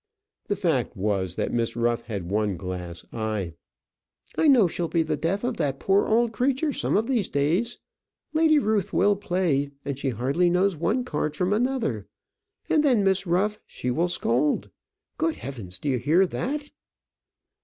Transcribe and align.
The 0.47 0.55
fact 0.55 0.97
was, 0.97 1.35
that 1.35 1.53
Miss 1.53 1.75
Ruff 1.75 2.01
had 2.05 2.27
one 2.31 2.57
glass 2.57 3.05
eye. 3.13 3.53
"I 4.35 4.47
know 4.47 4.65
she'll 4.67 4.87
be 4.87 5.03
the 5.03 5.15
death 5.15 5.43
of 5.43 5.57
that 5.57 5.79
poor 5.79 6.07
old 6.07 6.31
creature 6.31 6.73
some 6.73 6.97
of 6.97 7.05
these 7.05 7.27
days. 7.27 7.77
Lady 8.33 8.57
Ruth 8.57 8.91
will 8.93 9.15
play, 9.15 9.69
and 9.85 9.99
she 9.99 10.09
hardly 10.09 10.49
knows 10.49 10.75
one 10.75 11.05
card 11.05 11.35
from 11.35 11.53
another. 11.53 12.07
And 12.67 12.83
then 12.83 13.03
Miss 13.03 13.27
Ruff, 13.27 13.59
she 13.67 13.91
will 13.91 14.07
scold. 14.07 14.71
Good 15.19 15.35
heavens! 15.35 15.77
do 15.77 15.87
you 15.87 15.99
hear 15.99 16.25
that?" 16.25 16.71